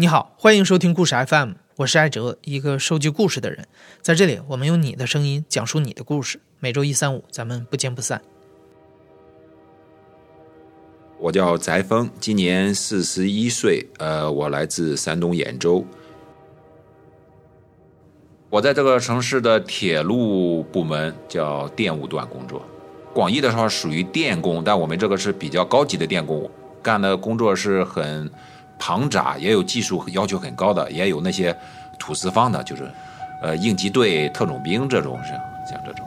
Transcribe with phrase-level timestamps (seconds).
[0.00, 3.66] 你好，欢迎收听故事 FM，我是艾哲，一个收集故事的人。
[4.00, 6.38] 在这里，我们用你的声音讲述你的故事。
[6.60, 8.22] 每周一、三、五，咱们不见不散。
[11.18, 15.84] 我叫翟峰，今年四十一岁，呃，我来自山东兖州。
[18.50, 22.62] 我在这个城市的铁路部门叫电务段工作，
[23.12, 26.48] 广义的说属于电工，但我们这个是比较高级的电工，
[26.80, 28.30] 干的工作是很。
[28.78, 31.54] 庞杂也有技术要求很高的，也有那些
[31.98, 32.90] 土司方的，就是，
[33.42, 35.30] 呃，应急队、特种兵这种是
[35.68, 36.06] 像这种。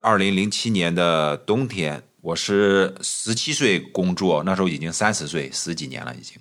[0.00, 6.36] 二零零七年的冬天，我是十七岁工作，那时候已经三十岁，十几年了已经，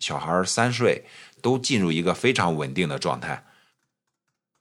[0.00, 1.04] 小孩三岁。
[1.44, 3.44] 都进入一个非常稳定的状态。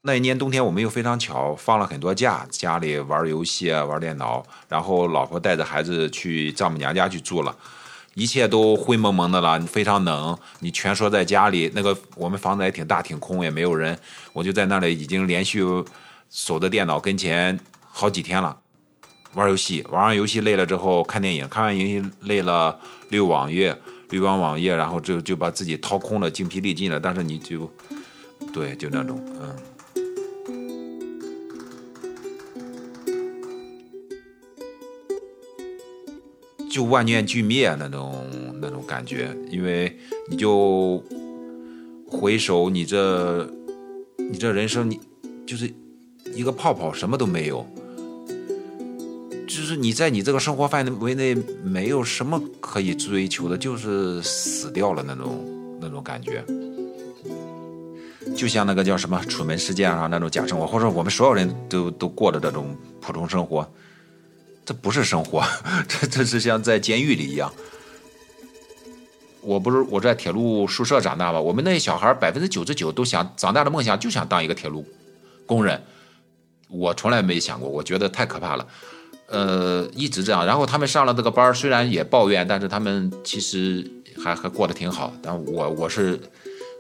[0.02, 7.56] 那一年冬天，我们又非常巧放了很多假，家里玩游戏啊，玩电脑，然后老婆带着孩子去丈母娘家去住了，
[8.16, 10.38] 一切都灰蒙蒙的了，非常冷。
[10.60, 13.98] 你蜷缩在家里，那个我们房子也挺大，挺空，也没有人，
[14.34, 15.64] 我就在那里已经连续
[16.30, 17.58] 守在电脑跟前
[17.90, 18.60] 好几天了，
[19.36, 23.74] 玩游戏，玩完游戏累了之后看电影，看完游戏累了遛网页。
[24.14, 27.00] 绿光网页，然后就就把自己掏空了，精疲力尽了。
[27.00, 27.68] 但是你就，
[28.54, 29.56] 对，就那种，嗯，
[36.70, 38.24] 就万念俱灭那种
[38.62, 39.36] 那种感觉。
[39.50, 39.98] 因为
[40.30, 41.04] 你就
[42.08, 43.52] 回首你这，
[44.18, 45.00] 你这人生，你
[45.48, 45.74] 就是
[46.36, 47.66] 一个泡泡，什么都没有。
[49.56, 56.44] 就是你在你这个生活范围内没有什么可以追求的，就是死掉了那种那种感觉，
[58.36, 63.70] 就像那个叫什么《楚门事件》上那种假生活，或者我们所有人都都过的这种普通生活，
[64.66, 65.44] 这不是生活，
[65.88, 67.54] 这这是像在监狱里一样。
[69.42, 71.40] 我不是我在铁路宿舍长大吧？
[71.40, 74.84] 我们那些小孩百分之九十九都想长大的梦想就想当一个铁路
[75.46, 75.80] 工人，
[76.70, 78.68] 我从来没想过，我觉得太可怕了。
[79.34, 83.84] 呃，一直这样，然后他们上了这个班虽然也抱怨，但是他们其实
[84.24, 85.12] 还还过得挺好。
[85.24, 86.20] 但我我是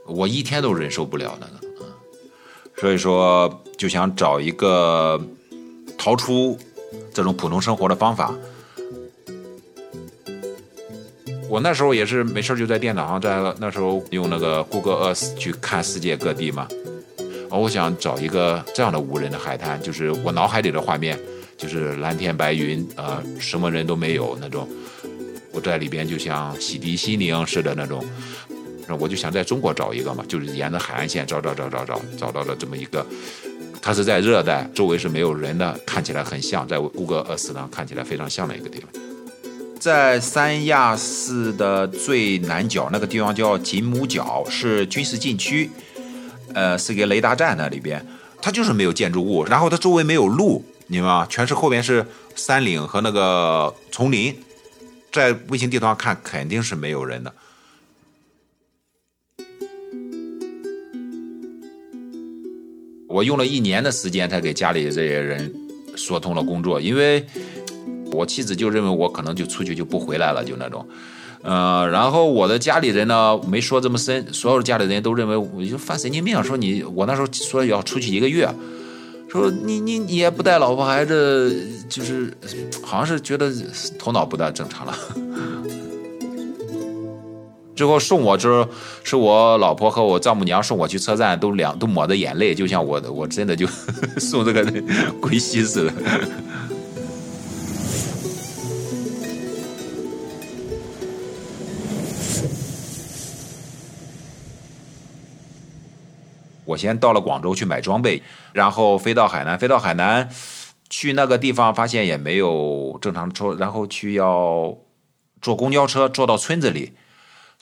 [0.06, 1.59] 我一天都忍受不了那个，
[2.80, 5.19] 所以说就想找一个
[5.97, 6.56] 逃出
[7.12, 8.31] 这种普通生活的方法。
[11.50, 16.68] 我那时候也是没事就在电脑上，在那时候用那个 Google Earth 去看世界各地嘛。
[17.50, 21.19] 我想找一个这样的无人的海滩，就是我脑海里的画面。
[21.63, 24.68] 就是蓝天白云，呃，什么人都没有那种。
[25.53, 28.03] 我在里边就像洗涤心灵似的那种。
[28.85, 33.06] 那我就想在中国找一个嘛，就是沿着海岸线找找找找找，找到了这么一个。
[33.81, 38.90] 它是在热带，周围是没有人的，看起来很像，在谷歌 Earth 上看起来非常像的一个地方。
[39.80, 45.69] 在三亚市的最南角那个地方叫锦母角，是军事禁区，
[46.53, 48.06] 呃，是个雷达站那里边，
[48.41, 50.66] 它就是没有建筑物，然后它周围没有路。
[50.88, 52.05] 你们啊，全是后边是
[52.35, 54.35] 山岭和那个丛林，
[55.11, 57.33] 在卫星地图上看肯定是没有人的。
[63.07, 65.53] 我用了一年的时间才给家里这些人
[65.95, 67.25] 说通了工作，因为
[68.11, 70.88] 我妻子就认为我可能就出去就不回来了，就那种。
[71.44, 78.47] 呃，然后我的家里人呢没说这么深，所有的家里人都认为我就犯神经病，说你我那时候说要出去一个月。
[79.33, 82.31] 说你你你也不带老婆孩子，就是
[82.83, 83.51] 好像是觉得
[83.97, 84.94] 头脑不大正常了。
[87.75, 88.67] 最后送我之后
[89.03, 93.66] 是我老婆和我丈母娘送我去车站，都两都抹着眼泪，就像我我真的就
[94.21, 94.63] 送这个
[95.19, 95.94] 归西似的。
[106.74, 108.22] 我先到了广州去买装备，
[108.52, 110.28] 然后飞到海南，飞到海南，
[110.90, 114.75] 去那个地方发现也没有正常的车，然后去要
[115.42, 116.94] 坐公交车坐到村子里，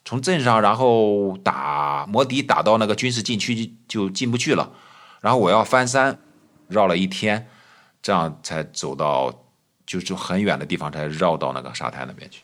[0.05, 4.71] 从镇上然后打摩的打到那个军事禁区就进不去了，
[5.19, 6.17] 然后我要翻山，
[6.69, 7.49] 绕了一天，
[8.01, 9.43] 这样才走到
[9.85, 12.41] 就就很远的地方才绕到那个沙滩那边去。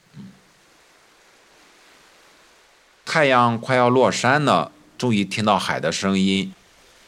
[3.05, 4.73] 太阳快要落山了。
[4.97, 6.51] 终于听到海的声音，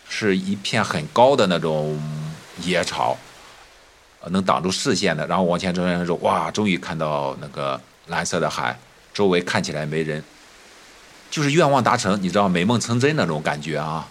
[0.08, 2.00] 是一片很高的那种
[2.62, 3.18] 野草，
[4.28, 5.26] 能挡住视线的。
[5.26, 8.78] 然后往前走，的时候，哇，终于看到那个蓝色的海，
[9.14, 10.24] 周围看起来没人，
[11.32, 14.08] 就是愿望达成，你知道，美梦成真那种感觉啊！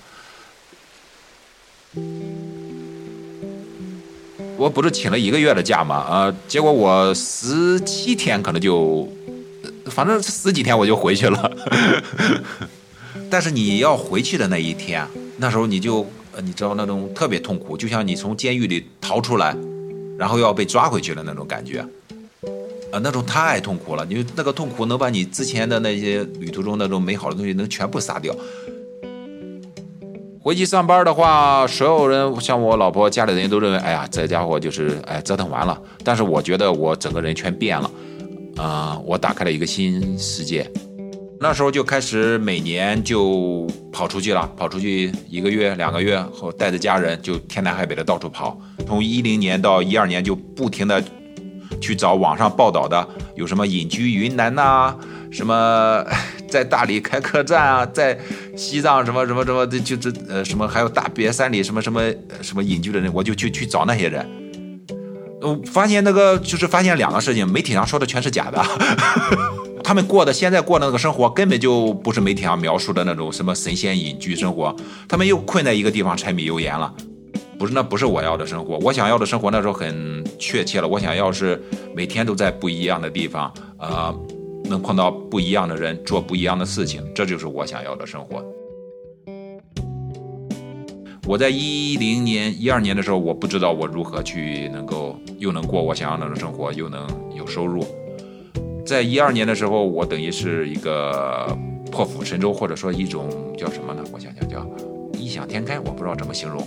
[4.57, 5.97] 我不是请了一个月的假吗？
[5.97, 9.09] 啊，结果我十七天可能就，
[9.87, 11.57] 反正十几天我就回去了。
[13.31, 16.07] 但是你要回去的那一天，那时候你就，
[16.43, 19.55] 你知道那种特别痛苦，就像你从监狱里逃出来，
[20.19, 21.81] 然后要被抓回去的那种感觉，
[22.91, 24.07] 啊，那种太痛苦了。
[24.09, 28.35] 你那个痛苦能把你之前的那些旅途中那种美好的东西能全部杀掉。
[30.41, 35.79] 回去上班的话，所有人像我老婆、家里人都认为，哎呀，这家伙就是哎折腾完了。
[36.03, 37.91] 但是我觉得我整个人全变了，
[38.57, 40.71] 啊，我打开了一个新世界。
[41.41, 48.61] 那时候就开始每年就跑出去了，跑出去一个月、两个月后，带着家人就天南海北的到处跑。
[48.87, 51.03] 从一零年到一二年，就不停的
[51.81, 54.95] 去找网上报道的，有什么隐居云南呐，
[55.31, 56.05] 什么。
[56.49, 58.19] 在大理开客栈啊，在
[58.57, 62.01] 西藏什么什么什么的，就这呃什么还有大别山里什么什么
[62.41, 64.27] 什么隐居的人，我就去去找那些人。
[65.43, 68.65] 我发现那个就是发现两个事情，媒体上说的全是假的，
[69.89, 74.77] 他们过的现在过的那个生活根本就不是媒体上描述的那种什么神仙隐居生活，
[75.09, 76.95] 他们又困在一个地方柴米油盐了，
[77.59, 81.59] 不是那不是我要的生活，我想要的生活那时候很确切了，我想要是
[81.97, 84.15] 每天都在不一样的地方，呃。
[84.69, 88.45] 能碰到不一样的人，做不一样的事情，这就是我想要的生活。
[91.27, 97.83] 我在一零年、一二年的时候，我不知道我如何去能够又能过我想要的生活，又能有收入。
[98.89, 101.55] 在一二年的时候，我等于是一个
[101.93, 104.03] 破釜沉舟，或者说一种叫什么呢？
[104.11, 104.67] 我想想，叫
[105.13, 106.67] 异想天开，我不知道怎么形容。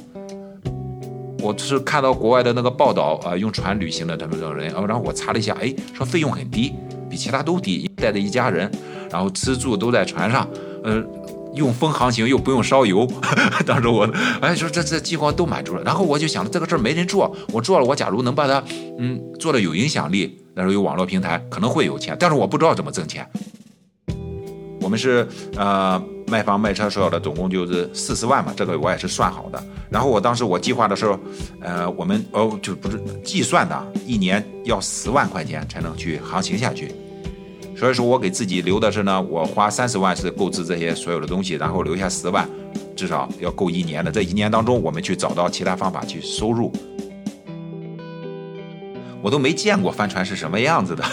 [1.40, 6.76] 我是看到国外的那个报道啊，用船旅行的他们这种人，然后我查了一下，哎，说费用很低。
[7.10, 8.72] 比其他都低，带着一家人，
[9.10, 10.48] 然后吃住都在船上，
[10.84, 11.04] 嗯，
[11.56, 13.08] 用风航行又不用烧油。
[13.66, 14.10] 当时我
[14.42, 18.64] 哎说这这计划都满足了，然后我就想着这个事儿没人做，我做了，我假如能把它
[19.00, 23.28] 嗯做的有影响力，那时候有网络平台可能会有钱，但是我不知道怎么挣钱。
[24.82, 29.64] 我们是呃卖房卖车所有的总共就是四十万嘛，这个我也是算好的。
[29.92, 31.20] 然后我当时我计划的时候，
[31.62, 36.92] 呃，我们哦就不是计算的，一年要十万块钱才能去航行下去。
[37.82, 42.48] 所以说我给自己留的是呢，我花三十万是购置这些所有的东西，然后留下十万，
[42.96, 44.12] 至少要够一年的。
[44.12, 46.72] 这一年当中，我们去找到其他方法去收入。
[49.24, 51.04] 我都没见过帆船是什么样子的，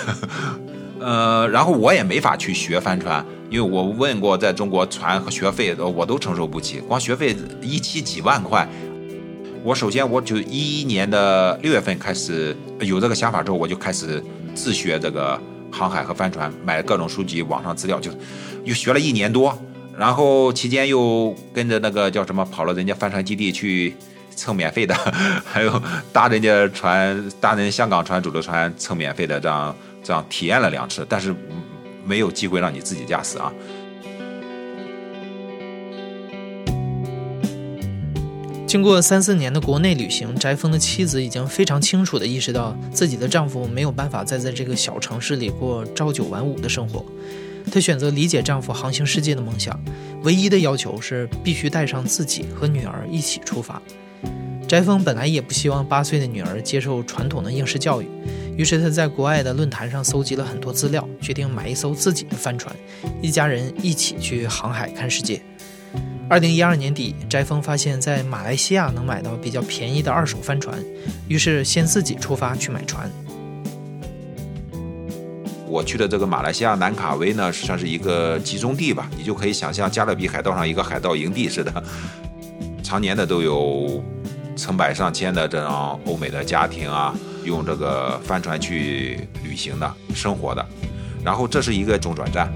[1.01, 8.69] 呃，然后我也没法去学帆船，因为我问过在中国船和学费，我都承受不起，光学费一期几万块。
[9.65, 14.23] 我首先我就一一年的六月份开始有这个想法之后，我就开始
[14.55, 15.41] 自学这个。
[15.79, 18.11] 航海和帆船，买了各种书籍、网上资料，就
[18.65, 19.57] 又学了一年多，
[19.97, 23.95] 然后期间又跟着那个叫什么，跑了人家帆船基地去
[24.35, 24.93] 蹭免费的，
[25.47, 25.81] 还有
[26.13, 31.33] 搭人家船、搭人香港船主的船蹭免费的，这样这样体验了两次，但是
[32.05, 33.53] 没有机会让你自己驾驶啊。
[38.69, 47.03] 经过三四年的国内旅行，翟峰的妻子已经非常清楚地意识到自己的丈夫没有办法再在这个小城市里过朝九晚五的生活。
[47.73, 49.75] 她选择理解丈夫航行世界的梦想，
[50.23, 53.81] 唯一的要求是必须带上自己和女儿一起出发。
[54.69, 58.07] 翟峰本来也不希望八岁的女儿接受传统的应试教育，
[58.55, 62.77] 于是他在国外的论坛上搜集了很多资料，决定买一艘自己的帆船，
[63.23, 65.41] 一家人一起去航海看世界。
[66.31, 70.79] 二零一二年底，翟峰发现，在马来西亚能买到比较便宜的二手帆船，
[71.27, 73.11] 于是先自己出发去买船。
[75.67, 81.83] 我去的这个马来西亚南卡威呢，算是一个集中地吧，你就可以想象加勒比海盗上一个海盗营地似的，
[82.83, 84.05] 常年的都有
[84.55, 90.67] 成百上千的这种欧美的家庭啊，用这个帆船去旅行的生活的，
[91.25, 92.53] 然后这是一个中转站。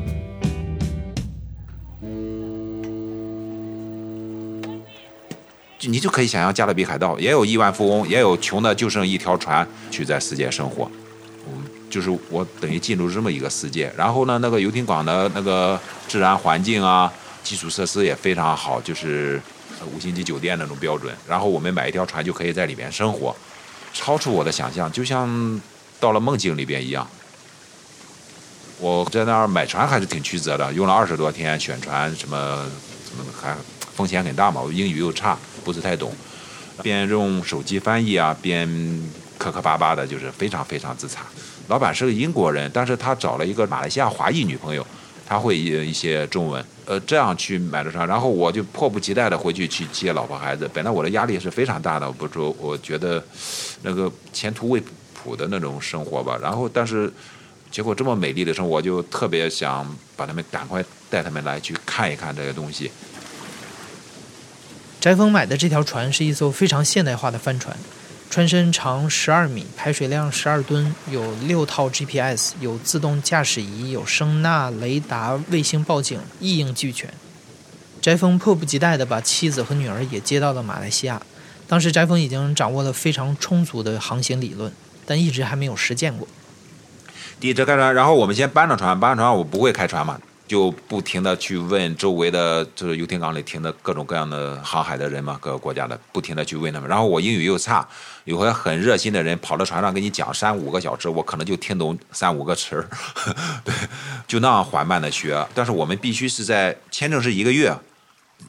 [5.88, 10.90] 你就可以想象加勒比海盗也有亿万富翁，也有穷的就剩一条船去在世界生活。
[11.48, 13.92] 嗯，就是我等于进入这么一个世界。
[13.96, 17.12] 然后呢，那个游艇港的那个自然环境啊，
[17.42, 19.42] 基础设施也非常好，就是
[19.92, 21.12] 五星级酒店那种标准。
[21.28, 23.34] 然后我们买一条船就可以在里面生活，
[23.92, 25.60] 超出我的想象，就像
[25.98, 27.04] 到了梦境里边一样。
[28.78, 32.70] 我在那儿买船还是挺曲折的，用了二十多天选船，什么
[33.08, 33.56] 什么还。
[33.94, 36.12] 风险很大嘛，我英语又差，不是太懂，
[36.82, 38.68] 边用手机翻译啊，边
[39.38, 41.24] 磕磕巴巴的，就是非常非常自残。
[41.68, 44.86] 老板是个英国人，但是他找了一个马来西亚华裔女朋友，
[45.26, 50.68] 他会一一些中文，呃，这样去买的船，然后我就迫不及待的回去去接老婆孩子。
[50.74, 53.22] 本来我的压力是非常大的，不说我觉得
[53.82, 54.82] 那个前途未
[55.22, 56.38] 卜的那种生活吧。
[56.42, 57.10] 然后，但是
[57.70, 62.90] 结果这么美丽的生活，我就特别想把他们赶快带他们来去看一看这些东西。
[65.02, 67.76] 翟峰买的这条船是一艘非常现代化的帆船。
[68.30, 77.12] 船身长十二米，排水量十二吨，有六套 GPS，有自动驾驶仪，有声呐、雷达、卫星报警，一应俱全。
[78.00, 81.20] 翟峰迫不及待地把妻子和女儿也接到了马来西亚。
[81.66, 84.72] 当时翟峰已经掌握了非常充足的航行理论，
[85.04, 86.28] 但一直还没有实践过。
[87.40, 90.20] 第一次开船，然后我们先搬着船，搬着船我不会开船嘛。
[90.52, 96.86] 就不停的去问周围的，就是游艇港里停的各种各样的航海的人嘛，各个国家的，不停的去问他们。
[96.86, 97.88] 然后我英语又差，
[98.24, 102.86] 有回很热心的人跑到船上给你讲三五个小时，我可能就听懂三五个词儿，
[103.64, 103.74] 对，
[104.28, 105.42] 就那样缓慢的学。
[105.54, 107.74] 但是我们必须是在签证是一个月，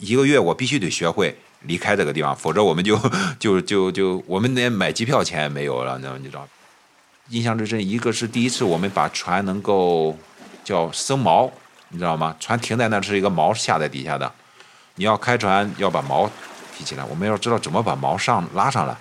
[0.01, 2.99] 一个月我必须得学会离开这个地方，否则我们就
[3.39, 6.45] 就就就我们连买机票钱也没有了，你知道你知道？
[7.29, 10.17] 印象最深一个是第一次我们把船能够
[10.65, 11.49] 叫生锚。
[11.93, 12.35] 你知道吗？
[12.39, 14.29] 船停在那是一个锚下在底下的，
[14.95, 16.27] 你要开船要把锚
[16.75, 17.03] 提起来。
[17.05, 18.95] 我们要知道怎么把锚上拉上来。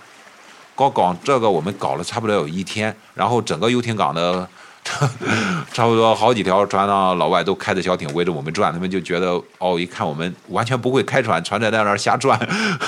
[0.75, 4.47] 搞搞这个我们搞了差不多有一天，然后整个游艇港的
[5.73, 12.39] 差不多好几条船上老外都开着小艇围着我们转，他们就觉得哦，一看我们完全不会开船，船在那儿瞎转，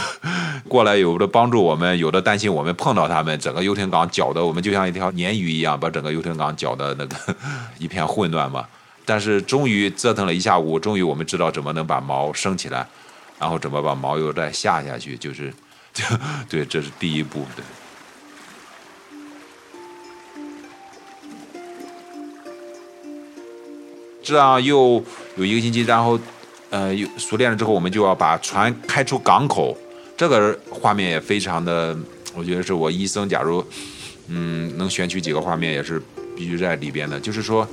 [0.69, 7.17] 过来有的帮助我们，有的担心我们碰到他们，整个游艇港搅得我们就像一条鲶鱼一样，把整个游艇港搅得那个
[7.79, 8.67] 一片混乱嘛。
[9.07, 12.87] 但是终于折腾了一下午，终于我们知道怎么能把锚升起来，
[13.39, 15.53] 然后怎么把锚又再下下去，就是，
[16.49, 17.65] 对，这是第一步，对。
[24.23, 25.05] 这样又
[25.37, 26.19] 有一个星期，然后，
[26.71, 29.77] 呃，又熟练了之后，我们就要把船开出港口，
[30.17, 31.95] 这个画面也非常的，
[32.35, 33.63] 我觉得是我一生假如，
[34.29, 36.01] 嗯，能选取几个画面也是
[36.35, 37.69] 必须在里边的，就是说。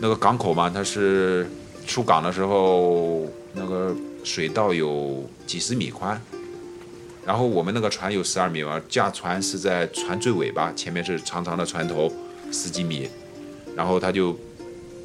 [0.00, 1.48] 那个港口嘛，它是
[1.86, 6.20] 出港的时候，那个水道有几十米宽，
[7.26, 12.12] 然后我们那个船有十二米嘛，驾船是在船最尾巴，前面是长长的船头，
[12.52, 13.08] 十几米，
[13.74, 14.38] 然后他就，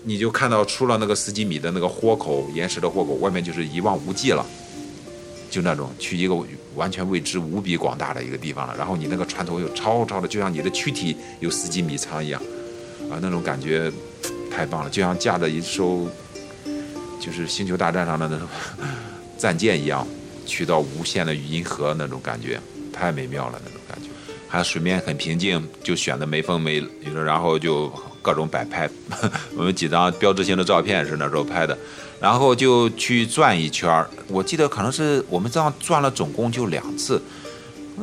[0.03, 4.45] 你就看到出了那个十几米的那个豁口，岩石的豁口，外面就是一望无际了，
[5.49, 6.37] 就那种去一个
[6.75, 12.39] 完全未知、无比广大的一个地方了，然后你那个船头又超超的，就像你的躯体有十几米长一样，
[13.09, 13.91] 啊，那种感觉。
[14.55, 16.07] 太棒了，就像驾着一艘，
[17.19, 18.47] 就是《星球大战》上的那种
[19.35, 20.07] 战舰一样，
[20.45, 22.59] 去到无限的银河那种感觉，
[22.93, 24.09] 太美妙了那种感觉。
[24.47, 26.87] 还有水面很平静，就选的没风没雨，
[27.25, 27.91] 然后就
[28.21, 28.87] 各种摆拍。
[29.57, 31.75] 我们几张标志性的照片是那时候拍的，
[32.21, 37.19] 然后就去转一圈儿我记得可能是我们这样转了总共就两次，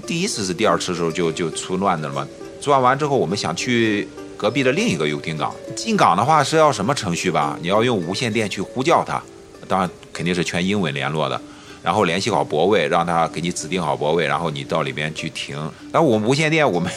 [0.05, 2.27] 第一次是第二次的时候就就出乱子了嘛。
[2.61, 4.09] 转完之后，我们想去。
[4.41, 7.59] 隔壁的另一个游艇港进港的话是要什么程序吧？
[7.61, 9.23] 你要用无线电去呼叫他，
[9.69, 11.39] 当然肯定是全英文联络的，
[11.83, 15.59] 然后联系好泊位，让他给你指定好泊位，然后你到里边去停。
[15.93, 16.91] 然后我们无线电 我们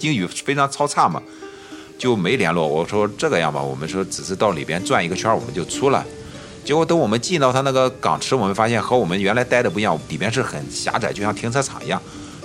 [0.00, 1.22] 英语非常超差嘛，
[1.96, 2.68] 就没联络。
[2.68, 6.04] 我说这个样吧，我们说只是到里边转一个圈我们就出来。
[6.62, 11.98] 结果等我们进到他那个港池，我们发现和我们原来待的不一样，里边是很狭窄，就像停车场一样。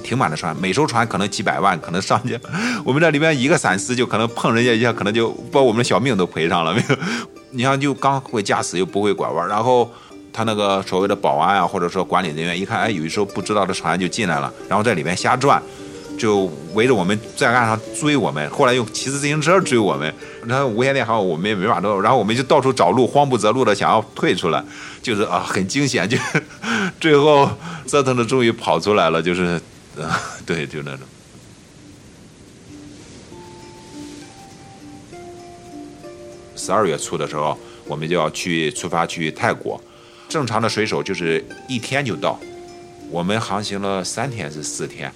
[0.07, 2.39] 停满了船，每艘船可能几百万，可能上去。
[2.85, 6.73] 我们这里边一个闪失就可能碰人家一下，可能就把我们的小命都赔上了。
[6.73, 6.95] 没有，
[7.51, 9.91] 你像就刚会驾驶又不会拐弯，然后
[10.31, 15.61] 他那个所谓的保安啊，或者说管理人员一看，哎，有一艘不知道的船就进来了，然后在里面瞎转，
[16.17, 18.49] 就围着我们在岸上追我们。
[18.49, 20.13] 后来又骑着自行车追我们，
[20.45, 24.63] 然后无线电还好，我们也没法弄，然后我们就到处找路，慌不择路的想要退出来，
[25.01, 26.17] 就是啊，很惊险，就
[26.97, 27.49] 最后
[27.85, 29.59] 折腾的终于跑出来了，就是。
[30.01, 31.07] 啊 对，就那种。
[36.55, 39.81] 十二月初的时候，我们就要去出发去泰国。
[40.27, 42.37] 正常的水手就是一天就到，
[43.09, 45.11] 我们航行了三天是四天。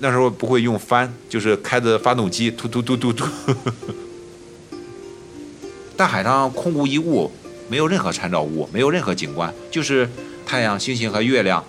[0.00, 3.24] 那时候不会用帆，就是开着发动机，突突突突突。
[5.96, 7.30] 大海上空无一物，
[7.68, 10.08] 没有任何参照物，没有任何景观，就是
[10.44, 11.64] 太阳、星星和月亮。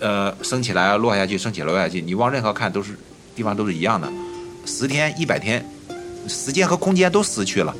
[0.00, 2.94] 呃，升起来落下去，升起来落下去，你往任何看都是
[3.36, 4.10] 地方都是一样的。
[4.64, 5.64] 十天一百天，
[6.26, 7.74] 时间和空间都失去了。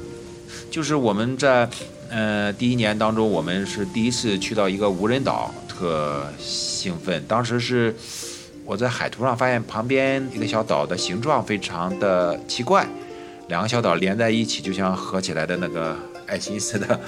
[0.70, 1.68] 就是我们在
[2.08, 7.24] 呃第一年当中，我们是第一次去到一个无人岛，特兴奋。
[7.26, 7.94] 当时是
[8.64, 12.86] 我在海图上发现旁边一个小岛的形状非常的奇怪，
[13.48, 15.96] 两个小岛连在一起，就像合起来的那个
[16.26, 17.00] 爱心似的。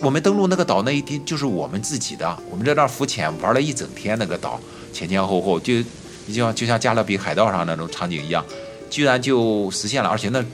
[0.00, 4.60] 我们登陆那个岛那一天就是我们自己的，我们在那儿浮潜玩了一整天，那个岛
[4.92, 8.44] 前前后后就就像就像加勒比海盗上那种场景一样，
[8.88, 10.44] 居然就实现了，而且那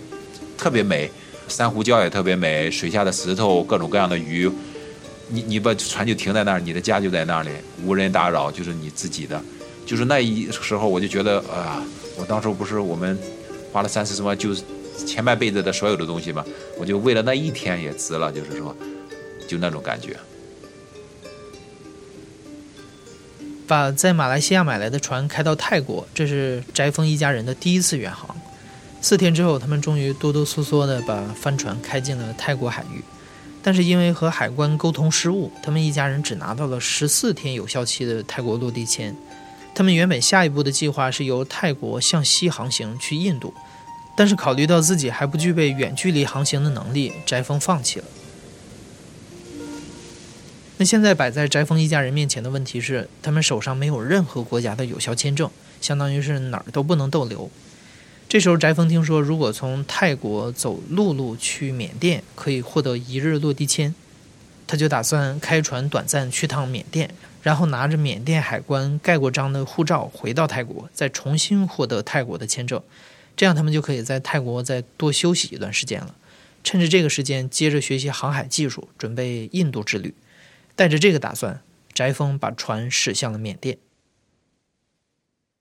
[0.57, 1.11] 特别美，
[1.47, 4.51] 珊瑚礁也特别美，水下的石头各种各样的鱼，
[5.29, 7.51] 你你把船就停在那儿，你的家就在那里，
[7.85, 9.39] 无人打扰，就是你自己的，
[9.85, 11.85] 就是那一时候我就觉得啊，
[12.17, 13.19] 我当初不是我们
[13.71, 14.63] 花了三四十万，就是
[15.07, 16.43] 前半辈子的所有的东西嘛，
[16.79, 18.75] 我就为了那一天也值了，就是说。
[19.49, 20.17] 就那种感觉。
[23.67, 28.37] 把在马来西亚买来的船开到泰国，这是翟峰一家人的第一次远航。
[29.01, 33.03] 四天之后，他们终于哆哆嗦嗦地把帆船开进了泰国海域。
[33.63, 39.17] 但是因为和海关沟通失误，他们一家人只拿到了十四天有效期的泰国落地签。
[39.75, 43.55] 他们原本下一步的计划是由泰国向西航行去印度，
[44.15, 48.05] 但是考虑到自己还不具备远距离航行的能力，翟峰放弃了。
[50.77, 55.49] 那现在摆在翟峰一家人面前的问题是，他们手上没有任何国家的有效签证，
[55.81, 57.49] 相当于是哪儿都不能逗留。
[58.29, 63.95] 这时候，翟峰听说如果从泰国走陆路去缅甸可以获得一日落地签，
[64.67, 72.83] 他就打算开船短暂去趟缅甸，然后拿着缅甸海关盖过章的护照回到泰国，再重新获得泰国的签证，
[73.37, 76.17] 这样他们就可以在泰国再多休息一段时间了。
[76.65, 80.13] 趁着这个时间，接着学习航海技术，准备印度之旅。
[80.77, 81.63] 带着这个打算，
[81.93, 83.79] 翟峰把船驶向了缅甸。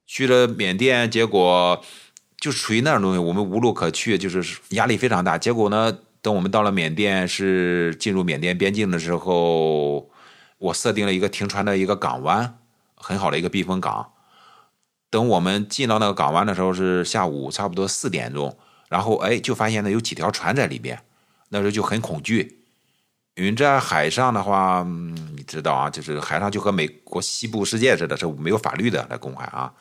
[0.05, 1.84] 去了缅甸，结果
[2.38, 5.38] 就处于那种东西，我们无路可去，就是压力非常大。
[5.38, 10.10] 结果呢，等我们到了缅甸，是进入缅甸边境的时候，
[10.58, 12.60] 我设定了一个停船的一个港湾，
[12.96, 14.12] 很好的一个避风港。
[15.10, 18.58] 等我们进到那个港湾的时候，是下午差不多四点钟，
[18.89, 21.00] 然后哎，就发现呢有几条船在里边，
[21.50, 22.62] 那时候就很恐惧。
[23.35, 24.85] 因为在海上的话，
[25.35, 29.72] 你知道啊，就是海上就和美国西部世界似的，是没有法律的来公海啊。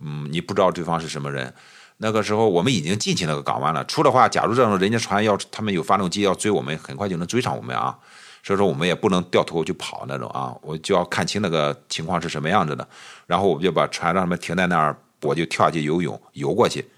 [0.00, 1.52] 嗯，你不知道对方是什么人。
[1.98, 7.98] 那个时候我们已经进去那个港湾了，出的话，假如这种人家船要他们有发动机要追我们，很快就能追上我们啊。
[8.42, 12.88] 所以说我们也不能掉头就跑那种啊，我就要看清那个情况是什么样子的。
[13.26, 16.88] 然后我们就把船让他们停在那儿，我就跳下去游泳，游过去。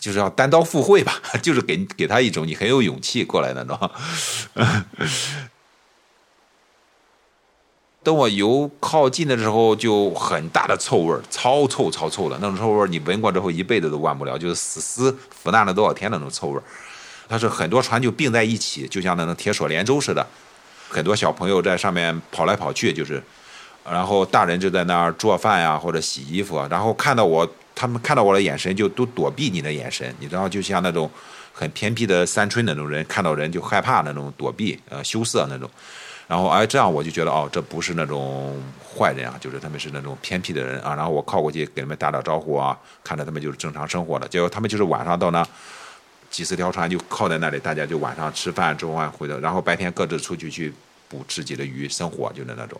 [0.00, 3.78] 就是要单刀赴会吧， 就是给给他一种你很有勇气过来那种。
[8.02, 16.62] 等我游靠近的时候，就很大的臭味儿，超臭超臭的那种臭味儿，你闻过之后一辈子都忘不了，就是死尸腐烂了多少天那种臭味儿。
[17.28, 20.26] 它是很多船就并在一起，就像那种铁锁连舟似的，
[20.88, 23.22] 很多小朋友在上面跑来跑去，就是，
[23.84, 27.46] 然后大人就在那儿做饭呀或者洗衣服，然后看到我。
[27.80, 31.10] 他们看到我的眼神就都躲避你的眼神，你知道，就像那种
[31.50, 35.70] 很偏僻的山村那种人看到人就害怕那种躲避，呃，羞涩那种。
[36.28, 40.94] 然后哎，这样我就觉得哦，这不是那种坏人啊，就是他们是那种偏僻的人啊。
[40.94, 44.28] 然后我靠过去给他们打打招呼啊，看着他们就是正常生活的。
[44.28, 45.42] 结果他们就是晚上到那
[46.30, 50.70] 几十条船就靠在那里，大家就晚上吃饭、中饭回头，然后白天各自出去去
[51.08, 52.78] 捕自己的鱼生活，就是那种。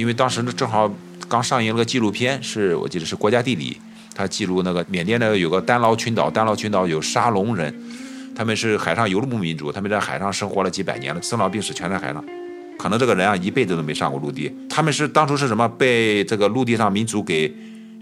[0.00, 0.90] 因为当时呢，正好
[1.28, 3.76] 刚上映了个纪录片，是我记得是国家地理，
[4.14, 7.74] 他记录那个缅甸的有个丹劳群岛，丹劳群岛有沙龙人，
[8.34, 12.24] 他们是海上游牧民族，他们在海上生活了几百年了，生老病死全在海上，
[12.78, 14.50] 可能这个人啊一辈子都没上过陆地。
[14.70, 17.54] 他们是当初是什么被这个陆地上民族给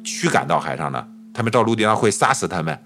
[0.04, 1.04] 驱赶到海上的？
[1.34, 2.78] 他们到陆地上会杀死他们。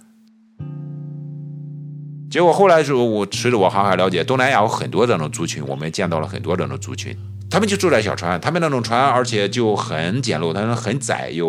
[2.31, 7.15] 结果后来候，我随着我航海了解，东南亚有很多这种族群，我们见到了很多这种族群。
[7.53, 11.47] 他们就住在小船，他们那种船，而且就很简陋，他们很窄，有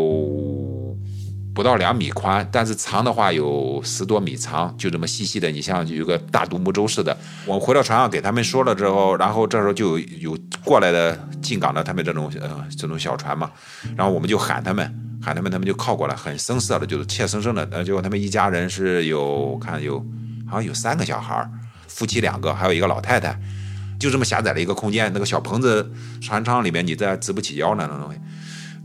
[1.56, 7.18] 不到两米宽，但是长的话有十多米长，就这么细细的，你像有个大独木舟似的。
[7.46, 13.50] 我回到船上给他们说了之后，然后这时候就有过来的进港的他们这种呃这种小船嘛，
[13.96, 14.86] 然后我们就喊他们，
[15.22, 17.66] 喊他们，他们就靠过来，很生涩的，就是怯生生的。
[17.72, 20.06] 呃，结果他们一家人是有看有
[20.46, 21.50] 好像有三个小孩
[21.88, 23.40] 夫妻两个，还有一个老太太。
[24.00, 25.90] 就这么狭窄的一个空间，那个小棚子
[26.22, 28.20] 船舱里面，你再直不起腰那种东西，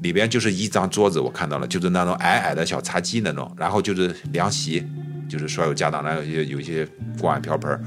[0.03, 4.87] 里边就是一张桌子，我看到了，就是那种矮矮的小茶几那种，然后就是凉席，
[5.29, 6.87] 就是所有家当的有有些
[7.19, 7.81] 锅碗瓢盆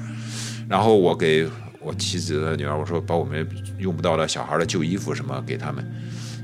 [0.68, 1.48] 然后我给
[1.80, 5.86] 我妻子的女儿我说把我们用不到的小孩的旧衣服什么给他们，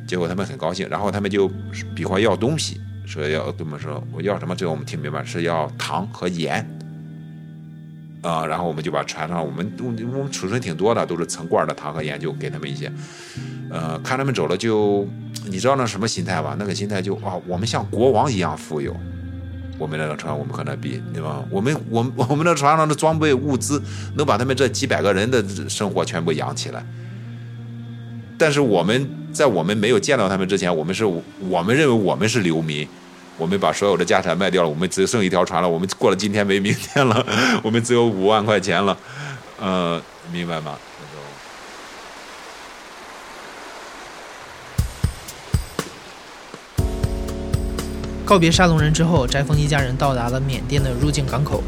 [0.07, 1.49] 结果他们很高兴，然后他们就
[1.95, 6.76] 比划要东西，说要跟我们说我要什么，最后我们听明白是要糖和盐。
[8.21, 12.91] 啊，然后我们就把船上，我们我们储存挺多的，都是成罐的糖和盐，就给他们一些。
[13.69, 15.07] 呃，看他们走了，就
[15.45, 16.55] 你知道那什么心态吧？
[16.57, 18.95] 那个心态就啊，我们像国王一样富有，
[19.77, 21.43] 我们那个船，我们和他比，对吧？
[21.49, 23.81] 我们我们我们那船上的装备物资，
[24.15, 26.85] 能把他们这几百个人的生活全部养起来。
[28.37, 31.03] 但是我们在我们没有见到他们之前，我们是
[31.49, 32.87] 我们认为我们是流民，
[33.37, 37.25] 我们把所有的家产卖掉了，我们只剩一条船了，我们过了今天没明天了，
[37.63, 38.97] 我们只有五万块钱了，
[39.59, 40.75] 呃，明白吗？
[48.25, 51.63] 告别沙龙人之后，翟峰一家人到达了缅甸的入境港口。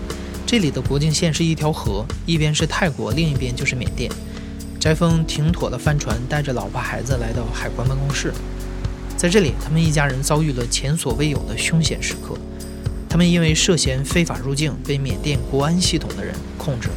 [0.45, 4.11] 这里的国境线是一条河，一边是泰国，另一边就是缅甸。
[4.77, 8.33] 翟峰停妥了帆船，带着老婆孩子来到海关办公室。
[9.19, 12.37] 在这里，他们一家人遭遇了前所未有的凶险时刻。
[13.09, 16.93] 他们因为涉嫌非法入境，被缅甸国安系统的人控制了。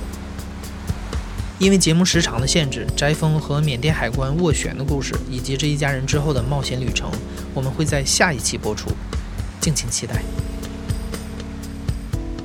[1.59, 7.11] 因为节目时长的限制，翟峰和缅甸海关斡旋的故事，以及这一家人之后的冒险旅程，
[7.55, 8.93] 我们会在下一期播出。
[9.61, 10.23] 敬请期待。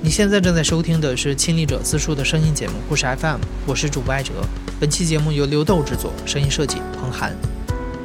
[0.02, 4.34] 你现在正在收听的是亲历者自述的声音节目故事 FM，我是主播艾哲。
[4.80, 7.57] 本期节目由刘豆制作，声音设计彭涵。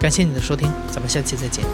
[0.02, 1.64] 感谢你的收听，咱们下期再见。